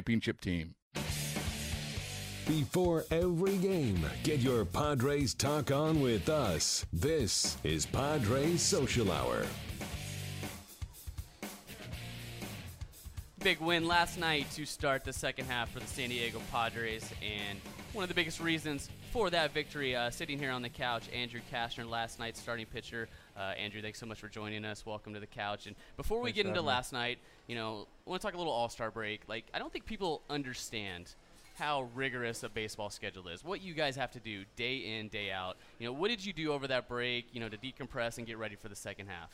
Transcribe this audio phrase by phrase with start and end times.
[0.00, 0.74] championship team.
[2.46, 6.86] Before every game, get your Padres talk on with us.
[6.90, 9.44] This is Padres Social Hour.
[13.42, 17.58] Big win last night to start the second half for the San Diego Padres, and
[17.94, 21.40] one of the biggest reasons for that victory, uh, sitting here on the couch, Andrew
[21.50, 23.08] Cashner, last night's starting pitcher.
[23.34, 24.84] Uh, Andrew, thanks so much for joining us.
[24.84, 25.66] Welcome to the couch.
[25.66, 26.68] And before we Thanks get into me.
[26.68, 29.22] last night, you know, I want to talk a little All Star break.
[29.26, 31.14] Like, I don't think people understand
[31.54, 33.42] how rigorous a baseball schedule is.
[33.42, 35.56] What you guys have to do day in, day out.
[35.78, 37.28] You know, what did you do over that break?
[37.32, 39.30] You know, to decompress and get ready for the second half.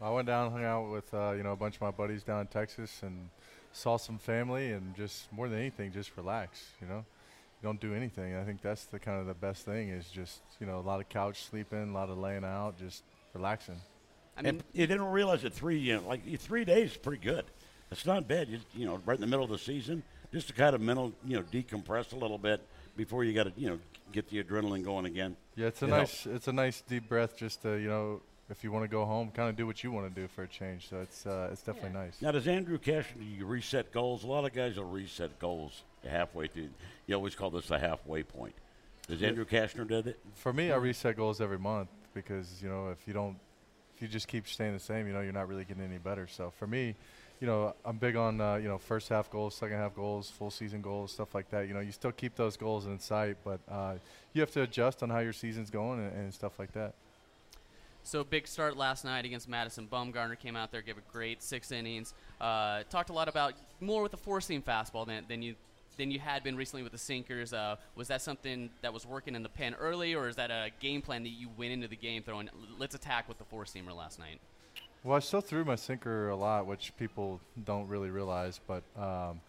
[0.00, 2.40] I went down, hung out with uh, you know a bunch of my buddies down
[2.40, 3.28] in Texas, and
[3.72, 6.64] saw some family, and just more than anything, just relax.
[6.80, 8.36] You know, you don't do anything.
[8.36, 11.00] I think that's the kind of the best thing is just you know a lot
[11.00, 13.80] of couch sleeping, a lot of laying out, just relaxing.
[14.36, 17.22] I mean, and you didn't realize that three, you know, like three days is pretty
[17.22, 17.44] good.
[17.90, 18.48] It's not bad.
[18.48, 21.12] You, you know, right in the middle of the season, just to kind of mental,
[21.24, 22.60] you know, decompress a little bit
[22.96, 23.78] before you got to, you know,
[24.10, 25.36] get the adrenaline going again.
[25.54, 28.62] Yeah, it's a It nice it's a nice deep breath just to you know if
[28.62, 30.48] you want to go home, kind of do what you want to do for a
[30.48, 30.88] change.
[30.88, 32.20] So it's uh, it's definitely nice.
[32.20, 34.24] Now, does Andrew Cash you reset goals?
[34.24, 36.70] A lot of guys will reset goals halfway through.
[37.06, 38.54] You always call this the halfway point.
[39.08, 40.18] Does Andrew Cashner did it?
[40.34, 43.36] For me, I reset goals every month because you know if you don't,
[43.94, 46.26] if you just keep staying the same, you know you're not really getting any better.
[46.26, 46.94] So for me,
[47.40, 50.50] you know I'm big on uh, you know first half goals, second half goals, full
[50.50, 51.68] season goals, stuff like that.
[51.68, 53.94] You know you still keep those goals in sight, but uh,
[54.32, 56.94] you have to adjust on how your season's going and, and stuff like that.
[58.04, 59.88] So big start last night against Madison.
[59.90, 62.12] Bumgarner came out there, gave a great six innings.
[62.38, 65.54] Uh, talked a lot about more with the four seam fastball than, than you
[65.96, 67.52] than you had been recently with the sinkers.
[67.52, 70.70] Uh, was that something that was working in the pen early, or is that a
[70.80, 72.50] game plan that you went into the game throwing?
[72.78, 74.40] Let's attack with the four seamer last night.
[75.02, 79.40] Well, I still threw my sinker a lot, which people don't really realize, but um,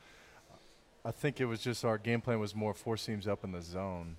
[1.03, 3.61] I think it was just our game plan was more four seams up in the
[3.61, 4.15] zone.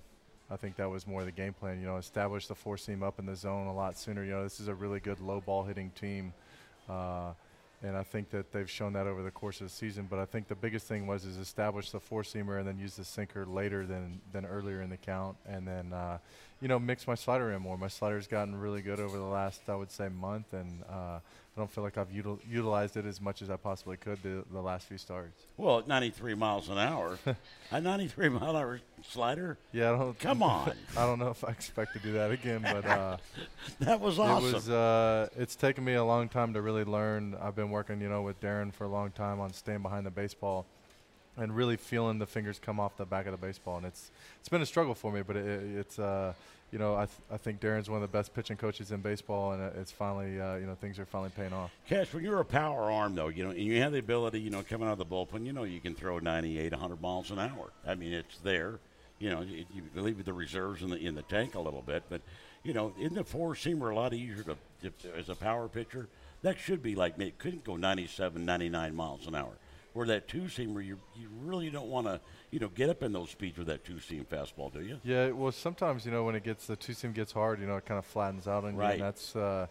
[0.49, 1.79] I think that was more the game plan.
[1.79, 4.23] You know, establish the four seam up in the zone a lot sooner.
[4.23, 6.33] You know, this is a really good low ball hitting team,
[6.89, 7.33] uh,
[7.83, 10.07] and I think that they've shown that over the course of the season.
[10.09, 12.95] But I think the biggest thing was is establish the four seamer and then use
[12.95, 16.17] the sinker later than than earlier in the count, and then uh,
[16.61, 17.77] you know mix my slider in more.
[17.77, 21.19] My slider's gotten really good over the last I would say month, and uh,
[21.57, 24.43] I don't feel like I've util- utilized it as much as I possibly could the,
[24.51, 25.41] the last few starts.
[25.57, 27.17] Well, at 93 miles an hour,
[27.71, 29.57] a 93 mile an hour slider.
[29.71, 30.19] Yeah, I don't.
[30.19, 30.73] Come on.
[30.95, 33.17] I don't know if I expect to do that again, but uh,
[33.79, 34.49] That was awesome.
[34.49, 34.69] It was.
[34.69, 37.35] Uh, it's taken me a long time to really learn.
[37.41, 40.11] I've been working, you know, with Darren for a long time on staying behind the
[40.11, 40.67] baseball,
[41.37, 43.77] and really feeling the fingers come off the back of the baseball.
[43.77, 45.99] And it's it's been a struggle for me, but it, it's.
[45.99, 46.33] Uh,
[46.71, 49.53] you know, I, th- I think Darren's one of the best pitching coaches in baseball,
[49.53, 51.71] and it's finally, uh, you know, things are finally paying off.
[51.87, 54.49] Cash, when you're a power arm, though, you know, and you have the ability, you
[54.49, 57.39] know, coming out of the bullpen, you know, you can throw 98, 100 miles an
[57.39, 57.71] hour.
[57.85, 58.79] I mean, it's there.
[59.19, 59.65] You know, you,
[59.95, 62.21] leave the reserves in the in the tank a little bit, but
[62.63, 66.07] you know, in the four seamer a lot easier to, to as a power pitcher.
[66.43, 69.53] That should be like it couldn't go 97, 99 miles an hour.
[69.97, 72.21] Where that two seamer, you you really don't want to,
[72.51, 74.99] you know, get up in those speeds with that two seam fastball, do you?
[75.03, 77.77] Yeah, well, sometimes you know when it gets the two seam gets hard, you know,
[77.77, 78.93] it kind of flattens out on you, Right.
[78.93, 79.65] and that's uh,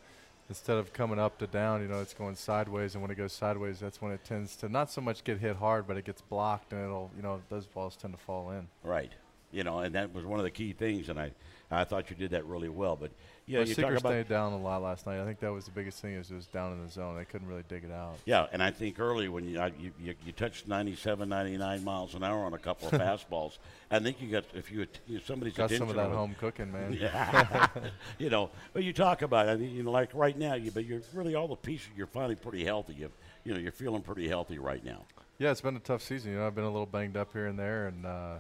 [0.49, 3.33] instead of coming up to down, you know, it's going sideways, and when it goes
[3.35, 6.23] sideways, that's when it tends to not so much get hit hard, but it gets
[6.23, 8.67] blocked, and it'll, you know, those balls tend to fall in.
[8.83, 9.13] Right.
[9.53, 11.31] You know, and that was one of the key things, and I,
[11.71, 12.97] I thought you did that really well.
[12.97, 13.13] But
[13.49, 15.21] Yeah, Our you talk about stayed down a lot last night.
[15.21, 17.15] I think that was the biggest thing is it was down in the zone.
[17.17, 18.17] They couldn't really dig it out.
[18.25, 22.15] Yeah, and I think early when you, I- you, you, you touched 97, 99 miles
[22.17, 23.59] an hour on a couple of fastballs,
[23.89, 26.93] I think you got if you, you somebody's Got some of that home cooking, man.
[27.01, 27.69] Yeah,
[28.19, 29.61] you know, but you talk about it.
[29.61, 31.89] You know, like right now, you but you're really all the pieces.
[31.97, 32.95] You're finally pretty healthy.
[32.95, 33.13] You,
[33.45, 35.05] you know, you're feeling pretty healthy right now.
[35.39, 36.33] Yeah, it's been a tough season.
[36.33, 38.35] You know, I've been a little banged up here and there, and uh,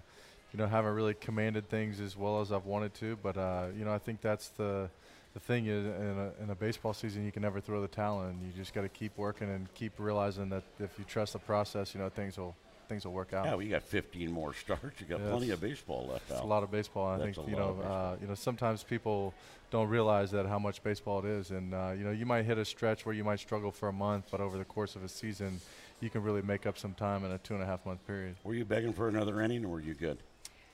[0.56, 3.18] you know, haven't really commanded things as well as I've wanted to.
[3.22, 4.88] But uh, you know, I think that's the
[5.34, 8.22] the thing is in a, in a baseball season, you can never throw the towel
[8.22, 8.40] in.
[8.40, 11.94] You just got to keep working and keep realizing that if you trust the process,
[11.94, 12.56] you know, things will
[12.88, 13.44] things will work out.
[13.44, 14.98] Yeah, we got 15 more starts.
[14.98, 16.44] You got Yeah, plenty of baseball left It's out.
[16.44, 17.06] a lot of baseball.
[17.06, 19.34] I think you know, uh, you know, sometimes people
[19.70, 22.56] don't realize that how much baseball it is, and uh, you know, you might hit
[22.56, 25.08] a stretch where you might struggle for a month, but over the course of a
[25.08, 25.60] season,
[26.00, 28.36] you can really make up some time in a two and a half month period.
[28.42, 30.18] Were you begging for another inning, or were you good?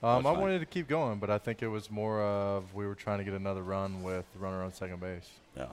[0.02, 0.40] Um, I fine.
[0.40, 3.24] wanted to keep going, but I think it was more of we were trying to
[3.24, 5.66] get another run with the runner on second base, Yeah,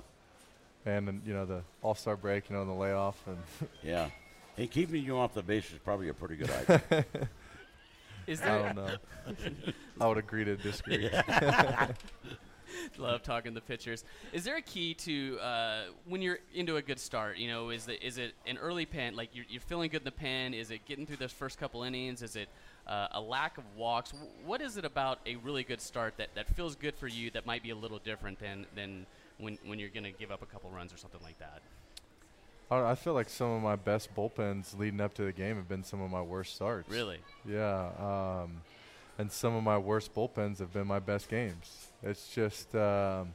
[0.85, 3.37] and then, you know the All Star break, you know, the layoff, and
[3.83, 4.09] yeah.
[4.57, 7.05] And keeping you off the base is probably a pretty good idea.
[8.27, 8.49] Is that?
[8.61, 8.95] I don't know.
[10.01, 11.09] I would agree to disagree.
[12.97, 14.03] Love talking to the pitchers.
[14.33, 17.37] Is there a key to uh, when you're into a good start?
[17.37, 19.15] You know, is it is it an early pen?
[19.15, 20.53] Like you're, you're feeling good in the pen?
[20.53, 22.21] Is it getting through those first couple innings?
[22.21, 22.49] Is it
[22.87, 24.13] uh, a lack of walks?
[24.45, 27.45] What is it about a really good start that, that feels good for you that
[27.45, 29.05] might be a little different than than
[29.37, 31.61] when when you're going to give up a couple runs or something like that?
[32.71, 35.67] I, I feel like some of my best bullpens leading up to the game have
[35.67, 36.89] been some of my worst starts.
[36.89, 37.19] Really?
[37.47, 38.61] Yeah, um,
[39.19, 41.87] and some of my worst bullpens have been my best games.
[42.01, 43.33] It's just, um,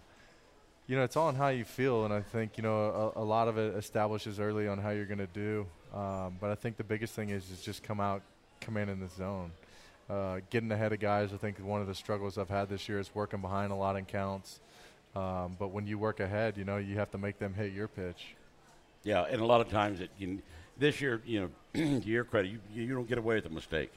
[0.87, 3.25] you know, it's all on how you feel, and I think you know a, a
[3.25, 5.67] lot of it establishes early on how you're going to do.
[5.95, 8.23] Um, but I think the biggest thing is is just come out
[8.61, 9.53] commanding the zone,
[10.09, 11.35] uh, getting ahead of guys.
[11.35, 13.97] I think one of the struggles I've had this year is working behind a lot
[13.97, 14.61] in counts.
[15.15, 17.89] Um, but when you work ahead, you know you have to make them hit your
[17.89, 18.37] pitch.
[19.05, 20.41] yeah, and a lot of times it you,
[20.79, 21.41] this year, you
[21.75, 23.93] know, to your credit, you, you don't get away with a mistake.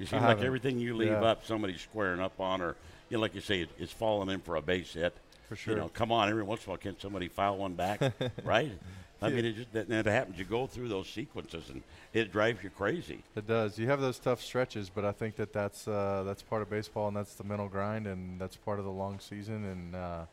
[0.00, 1.20] You seem like everything you leave Yeah.
[1.24, 2.74] up, somebody's squaring up on, or
[3.10, 5.14] you know, like you say, it, it's falling in for a base hit.
[5.48, 5.74] For sure.
[5.74, 8.00] You know, come on, every once in a while, can somebody foul one back,
[8.44, 8.72] right?
[9.20, 10.38] I mean, it just that, that happens.
[10.38, 11.82] You go through those sequences, and
[12.14, 13.22] it drives you crazy.
[13.36, 13.78] It does.
[13.78, 17.08] You have those tough stretches, but I think that that's uh, that's part of baseball,
[17.08, 20.24] and that's the mental grind, and that's part of the long season, and uh,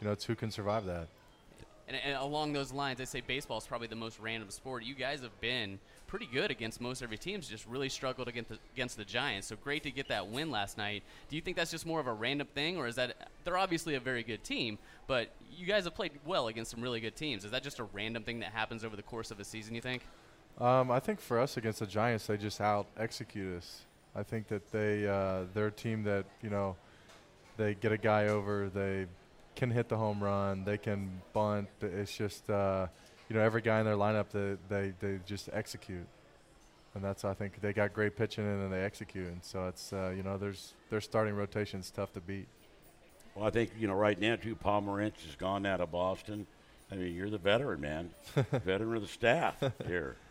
[0.00, 1.08] you know, it's who can survive that.
[1.86, 4.84] And, and along those lines, I say baseball is probably the most random sport.
[4.84, 8.58] You guys have been pretty good against most every teams, just really struggled against the,
[8.74, 9.48] against the Giants.
[9.48, 11.02] So great to get that win last night.
[11.28, 13.96] Do you think that's just more of a random thing, or is that they're obviously
[13.96, 17.44] a very good team, but you guys have played well against some really good teams?
[17.44, 19.74] Is that just a random thing that happens over the course of a season?
[19.74, 20.02] You think?
[20.60, 23.80] Um, I think for us against the Giants, they just out execute us.
[24.14, 26.76] I think that they uh, they're a team that you know
[27.56, 29.06] they get a guy over, they
[29.56, 31.68] can hit the home run, they can bunt.
[31.80, 32.86] It's just uh,
[33.28, 36.06] you know every guy in their lineup they they, they just execute,
[36.94, 39.92] and that's I think they got great pitching and then they execute, and so it's
[39.92, 42.46] uh, you know there's their starting rotation's tough to beat.
[43.34, 44.56] Well, I think you know right now too.
[44.56, 46.46] Pomeranz has gone out of Boston.
[46.92, 48.10] I mean, you're the veteran, man.
[48.64, 50.16] veteran of the staff here.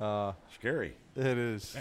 [0.00, 1.76] Uh, Scary, it is.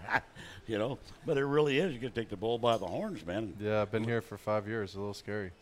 [0.66, 0.98] you know.
[1.24, 1.92] But it really is.
[1.92, 3.54] You can take the bull by the horns, man.
[3.60, 4.96] yeah, I've been here for five years.
[4.96, 5.52] A little scary.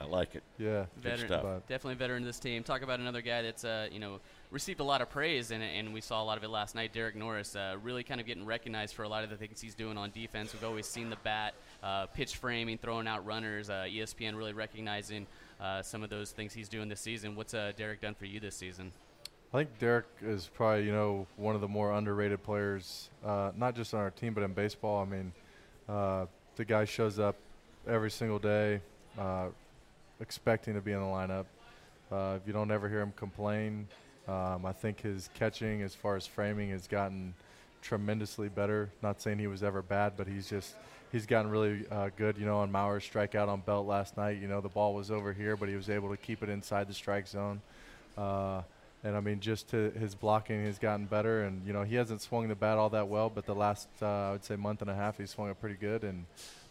[0.00, 0.42] I like it.
[0.58, 0.86] Yeah.
[1.00, 1.44] Veteran, stuff.
[1.68, 2.62] Definitely a veteran of this team.
[2.62, 4.20] Talk about another guy that's uh, you know
[4.50, 6.92] received a lot of praise, and, and we saw a lot of it last night.
[6.92, 9.74] Derek Norris uh, really kind of getting recognized for a lot of the things he's
[9.74, 10.52] doing on defense.
[10.52, 13.70] We've always seen the bat, uh, pitch framing, throwing out runners.
[13.70, 15.26] Uh, ESPN really recognizing
[15.60, 17.36] uh, some of those things he's doing this season.
[17.36, 18.92] What's uh, Derek done for you this season?
[19.52, 23.76] I think Derek is probably, you know, one of the more underrated players, uh, not
[23.76, 25.00] just on our team, but in baseball.
[25.00, 25.32] I mean,
[25.88, 27.36] uh, the guy shows up
[27.86, 28.80] every single day,
[29.16, 29.46] uh,
[30.24, 31.44] expecting to be in the lineup.
[32.10, 33.86] Uh, you don't ever hear him complain.
[34.26, 37.34] Um, I think his catching, as far as framing, has gotten
[37.82, 38.88] tremendously better.
[39.02, 40.76] Not saying he was ever bad, but he's just
[41.12, 42.38] he's gotten really uh, good.
[42.38, 45.34] You know, on Mauer's strikeout on Belt last night, you know, the ball was over
[45.34, 47.60] here, but he was able to keep it inside the strike zone.
[48.16, 48.62] Uh,
[49.04, 52.22] and I mean, just to, his blocking has gotten better, and you know he hasn't
[52.22, 54.90] swung the bat all that well, but the last uh, I would say month and
[54.90, 56.24] a half he swung it pretty good, and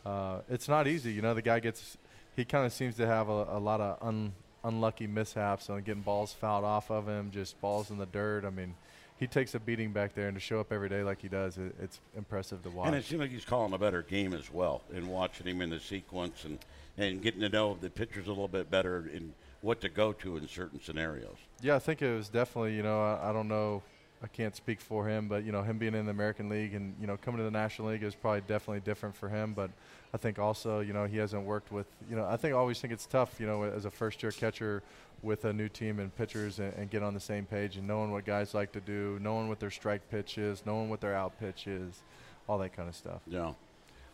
[0.04, 1.14] uh, it's not easy.
[1.14, 1.98] You know, the guy gets
[2.36, 6.02] he kind of seems to have a, a lot of un, unlucky mishaps on getting
[6.02, 8.46] balls fouled off of him, just balls in the dirt.
[8.46, 8.76] I mean,
[9.18, 11.58] he takes a beating back there, and to show up every day like he does,
[11.58, 12.88] it, it's impressive to watch.
[12.88, 15.70] And it seems like he's calling a better game as well, and watching him in
[15.70, 16.60] the sequence and,
[16.98, 20.38] and getting to know the pitchers a little bit better and what to go to
[20.38, 21.38] in certain scenarios.
[21.62, 22.76] Yeah, I think it was definitely.
[22.76, 23.82] You know, I, I don't know
[24.24, 26.96] I can't speak for him, but you know, him being in the American League and
[27.00, 29.54] you know coming to the National League is probably definitely different for him.
[29.54, 29.70] But
[30.14, 32.80] I think also, you know, he hasn't worked with, you know, I think I always
[32.80, 34.82] think it's tough, you know, as a first-year catcher
[35.24, 38.12] with a new team and pitchers and, and, get on the same page and knowing
[38.12, 41.40] what guys like to do, knowing what their strike pitch is, knowing what their out
[41.40, 42.02] pitch is,
[42.48, 43.22] all that kind of stuff.
[43.26, 43.54] Yeah.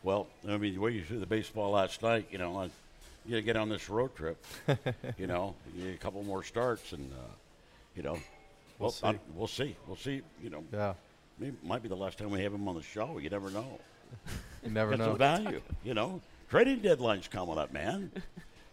[0.03, 2.69] Well, I mean, the way you see the baseball last night, you know,
[3.25, 4.43] you got to get on this road trip.
[5.17, 7.33] you know, you a couple more starts, and uh,
[7.95, 8.17] you know,
[8.79, 9.19] we'll, well, see.
[9.36, 9.75] We'll see.
[9.88, 10.21] We'll see.
[10.41, 10.93] You know, yeah,
[11.38, 13.17] maybe might be the last time we have him on the show.
[13.17, 13.79] You never know.
[14.63, 15.09] you never know.
[15.09, 15.62] Some value.
[15.83, 18.12] You know, trading deadline's coming up, man.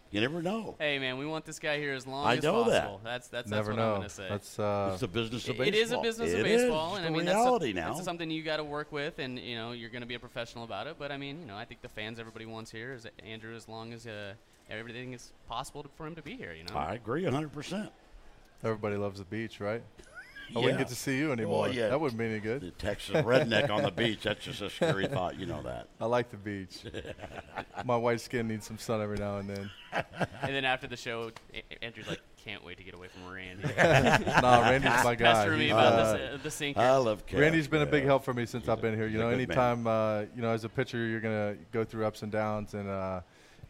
[0.09, 0.75] You never know.
[0.79, 3.01] Hey man, we want this guy here as long I as know possible.
[3.03, 3.09] That.
[3.09, 3.91] That's that's, never that's what know.
[3.91, 4.27] I'm gonna say.
[4.29, 5.67] That's uh, it's the business of baseball.
[5.67, 6.97] It is a business it of baseball, is.
[6.99, 7.93] and I It's mean the reality that's, now.
[7.93, 10.19] that's something you got to work with, and you know you're going to be a
[10.19, 10.95] professional about it.
[10.97, 13.67] But I mean, you know, I think the fans everybody wants here is Andrew as
[13.67, 14.33] long as uh,
[14.69, 16.53] everything is possible to, for him to be here.
[16.53, 17.51] You know, I agree 100.
[17.51, 17.91] percent
[18.63, 19.83] Everybody loves the beach, right?
[20.49, 20.59] I yeah.
[20.59, 21.63] wouldn't get to see you anymore.
[21.63, 21.89] Well, yeah.
[21.89, 22.61] That wouldn't be any good.
[22.61, 24.23] The Texas redneck on the beach.
[24.23, 25.37] That's just a scary thought.
[25.37, 25.87] You know that.
[25.99, 26.83] I like the beach.
[27.85, 29.69] My white skin needs some sun every now and then.
[29.93, 33.63] and then after the show, a- Andrew's like, "Can't wait to get away from Randy."
[34.41, 35.33] nah, Randy's my guy.
[35.33, 36.79] Pestering me about uh, the, the sinker.
[36.79, 37.39] I love Kev.
[37.39, 39.07] Randy's been a big help for me since He's I've been here.
[39.07, 42.31] You know, anytime uh, you know, as a pitcher, you're gonna go through ups and
[42.31, 43.19] downs, and uh,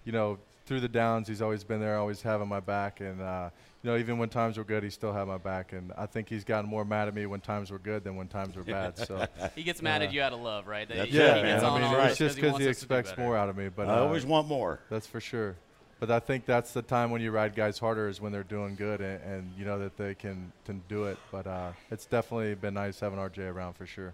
[0.06, 3.50] you know, through the downs, he's always been there, always having my back, and uh,
[3.82, 6.28] you know, even when times were good, he still had my back, and I think
[6.28, 8.98] he's gotten more mad at me when times were good than when times were bad.
[8.98, 10.88] So he gets mad at you out of love, right?
[10.88, 11.56] That That's he, yeah, he man.
[11.56, 12.96] gets on I all mean, of it's just he because wants he us to do
[12.96, 13.70] expects more out of me.
[13.70, 14.82] But I uh, always want more.
[14.90, 15.56] That's for sure.
[16.00, 18.76] But I think that's the time when you ride guys harder is when they're doing
[18.76, 21.18] good and, and you know that they can, can do it.
[21.32, 24.14] But uh, it's definitely been nice having RJ around for sure.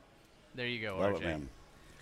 [0.56, 1.42] There you go, Love RJ.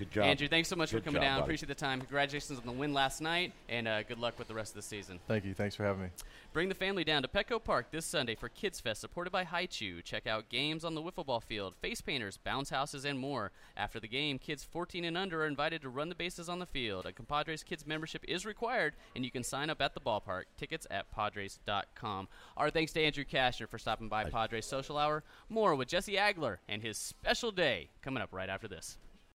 [0.01, 0.10] It, man.
[0.10, 0.25] Good job.
[0.25, 1.39] Andrew, thanks so much Good for coming job, down.
[1.39, 1.43] buddy.
[1.50, 2.00] Appreciate the time.
[2.00, 4.81] Congratulations on the win last night, and uh, good luck with the rest of the
[4.81, 5.20] season.
[5.27, 5.53] Thank you.
[5.53, 6.10] Thanks for having me.
[6.53, 10.01] Bring the family down to Petco Park this Sunday for Kids Fest, supported by Hi-Chew.
[10.01, 13.51] Check out games on the wiffle ball field, face painters, bounce houses, and more.
[13.77, 16.65] After the game, kids 14 and under are invited to run the bases on the
[16.65, 17.05] field.
[17.05, 20.43] A Compadres Kids membership is required, and you can sign up at the ballpark.
[20.58, 22.27] Tickets at Padres.com.
[22.58, 25.24] Our thanks to Andrew Cashner for stopping by Padres Social Hour.
[25.48, 28.98] More with Jesse Agler and his special day coming up right after this.